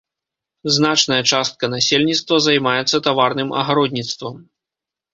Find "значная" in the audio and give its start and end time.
0.77-1.19